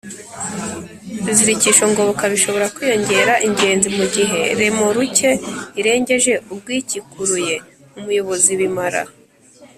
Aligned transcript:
ibizirikisho 1.19 1.83
ngoboka 1.91 2.23
bishobora 2.33 2.71
kwiyongera 2.75 3.33
ingenzi 3.47 3.87
mugihe 3.97 4.39
remoruke 4.59 5.29
irengeje 5.79 6.33
ubwikikuruye 6.53 7.55
umuyobozi 7.97 8.51
bimara 8.59 9.01